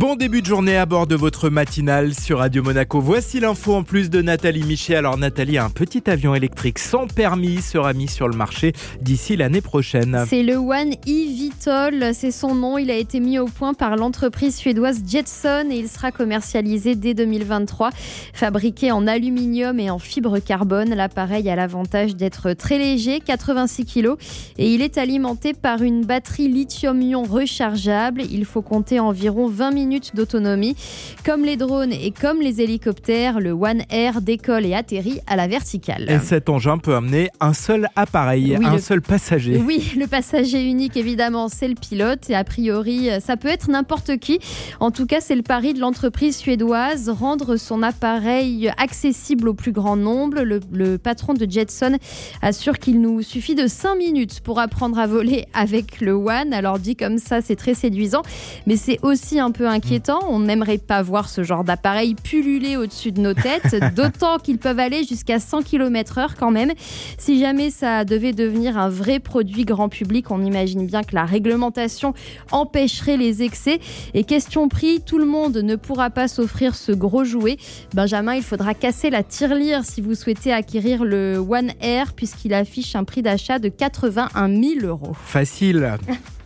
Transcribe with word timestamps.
Bon 0.00 0.16
début 0.16 0.40
de 0.40 0.46
journée 0.46 0.78
à 0.78 0.86
bord 0.86 1.06
de 1.06 1.14
votre 1.14 1.50
matinale 1.50 2.14
sur 2.14 2.38
Radio 2.38 2.62
Monaco. 2.62 3.02
Voici 3.02 3.38
l'info 3.38 3.74
en 3.74 3.82
plus 3.82 4.08
de 4.08 4.22
Nathalie 4.22 4.62
Michet. 4.62 4.94
Alors 4.94 5.18
Nathalie, 5.18 5.58
un 5.58 5.68
petit 5.68 6.08
avion 6.08 6.34
électrique 6.34 6.78
sans 6.78 7.06
permis 7.06 7.60
sera 7.60 7.92
mis 7.92 8.08
sur 8.08 8.26
le 8.26 8.34
marché 8.34 8.72
d'ici 9.02 9.36
l'année 9.36 9.60
prochaine. 9.60 10.24
C'est 10.26 10.42
le 10.42 10.56
One 10.56 10.94
eVTOL, 11.06 12.14
c'est 12.14 12.30
son 12.30 12.54
nom. 12.54 12.78
Il 12.78 12.90
a 12.90 12.96
été 12.96 13.20
mis 13.20 13.38
au 13.38 13.44
point 13.44 13.74
par 13.74 13.96
l'entreprise 13.96 14.56
suédoise 14.56 15.02
Jetson 15.06 15.68
et 15.70 15.76
il 15.76 15.88
sera 15.88 16.12
commercialisé 16.12 16.94
dès 16.94 17.12
2023. 17.12 17.90
Fabriqué 18.32 18.92
en 18.92 19.06
aluminium 19.06 19.78
et 19.78 19.90
en 19.90 19.98
fibre 19.98 20.38
carbone, 20.38 20.94
l'appareil 20.94 21.50
a 21.50 21.56
l'avantage 21.56 22.16
d'être 22.16 22.54
très 22.54 22.78
léger, 22.78 23.20
86 23.20 23.84
kg, 23.84 24.14
et 24.56 24.72
il 24.72 24.80
est 24.80 24.96
alimenté 24.96 25.52
par 25.52 25.82
une 25.82 26.06
batterie 26.06 26.48
lithium-ion 26.48 27.24
rechargeable. 27.24 28.22
Il 28.30 28.46
faut 28.46 28.62
compter 28.62 28.98
environ 28.98 29.46
20 29.46 29.72
minutes 29.72 29.89
d'autonomie. 30.14 30.76
Comme 31.24 31.44
les 31.44 31.56
drones 31.56 31.92
et 31.92 32.12
comme 32.12 32.40
les 32.40 32.60
hélicoptères, 32.60 33.40
le 33.40 33.52
One 33.52 33.82
Air 33.90 34.20
décolle 34.20 34.66
et 34.66 34.74
atterrit 34.74 35.20
à 35.26 35.36
la 35.36 35.48
verticale. 35.48 36.08
Et 36.08 36.18
cet 36.18 36.48
engin 36.48 36.78
peut 36.78 36.94
amener 36.94 37.30
un 37.40 37.52
seul 37.52 37.88
appareil, 37.96 38.56
un 38.62 38.78
seul 38.78 39.02
passager. 39.02 39.56
Oui, 39.56 39.92
le 39.96 40.06
passager 40.06 40.62
unique, 40.62 40.96
évidemment, 40.96 41.48
c'est 41.48 41.68
le 41.68 41.74
pilote. 41.74 42.30
Et 42.30 42.34
a 42.34 42.44
priori, 42.44 43.08
ça 43.20 43.36
peut 43.36 43.48
être 43.48 43.68
n'importe 43.68 44.18
qui. 44.18 44.38
En 44.78 44.90
tout 44.90 45.06
cas, 45.06 45.20
c'est 45.20 45.36
le 45.36 45.42
pari 45.42 45.74
de 45.74 45.80
l'entreprise 45.80 46.36
suédoise, 46.36 47.08
rendre 47.08 47.56
son 47.56 47.82
appareil 47.82 48.70
accessible 48.76 49.48
au 49.48 49.54
plus 49.54 49.72
grand 49.72 49.96
nombre. 49.96 50.42
Le, 50.42 50.60
le 50.72 50.98
patron 50.98 51.34
de 51.34 51.50
Jetson 51.50 51.96
assure 52.42 52.78
qu'il 52.78 53.00
nous 53.00 53.22
suffit 53.22 53.54
de 53.54 53.66
5 53.66 53.96
minutes 53.96 54.40
pour 54.40 54.58
apprendre 54.58 54.98
à 54.98 55.06
voler 55.06 55.46
avec 55.54 56.00
le 56.00 56.12
One. 56.12 56.52
Alors 56.52 56.78
dit 56.78 56.96
comme 56.96 57.18
ça, 57.18 57.40
c'est 57.40 57.56
très 57.56 57.74
séduisant, 57.74 58.22
mais 58.66 58.76
c'est 58.76 58.98
aussi 59.02 59.38
un 59.38 59.50
peu 59.50 59.68
inquiétant. 59.80 60.20
On 60.28 60.40
n'aimerait 60.40 60.76
pas 60.76 61.00
voir 61.00 61.30
ce 61.30 61.42
genre 61.42 61.64
d'appareil 61.64 62.14
pulluler 62.14 62.76
au-dessus 62.76 63.12
de 63.12 63.20
nos 63.20 63.32
têtes, 63.32 63.76
d'autant 63.96 64.38
qu'ils 64.38 64.58
peuvent 64.58 64.78
aller 64.78 65.04
jusqu'à 65.04 65.40
100 65.40 65.62
km/h 65.62 66.32
quand 66.38 66.50
même. 66.50 66.72
Si 67.16 67.40
jamais 67.40 67.70
ça 67.70 68.04
devait 68.04 68.34
devenir 68.34 68.76
un 68.76 68.90
vrai 68.90 69.20
produit 69.20 69.64
grand 69.64 69.88
public, 69.88 70.30
on 70.30 70.44
imagine 70.44 70.86
bien 70.86 71.02
que 71.02 71.14
la 71.14 71.24
réglementation 71.24 72.12
empêcherait 72.52 73.16
les 73.16 73.42
excès. 73.42 73.80
Et 74.12 74.24
question 74.24 74.68
prix, 74.68 75.00
tout 75.00 75.18
le 75.18 75.24
monde 75.24 75.56
ne 75.56 75.76
pourra 75.76 76.10
pas 76.10 76.28
s'offrir 76.28 76.74
ce 76.74 76.92
gros 76.92 77.24
jouet. 77.24 77.56
Benjamin, 77.94 78.34
il 78.34 78.42
faudra 78.42 78.74
casser 78.74 79.08
la 79.08 79.22
tirelire 79.22 79.86
si 79.86 80.02
vous 80.02 80.14
souhaitez 80.14 80.52
acquérir 80.52 81.04
le 81.04 81.38
One 81.38 81.72
Air, 81.80 82.12
puisqu'il 82.12 82.52
affiche 82.52 82.94
un 82.96 83.04
prix 83.04 83.22
d'achat 83.22 83.58
de 83.58 83.68
81 83.68 84.48
000 84.48 84.86
euros. 84.86 85.14
Facile. 85.24 85.96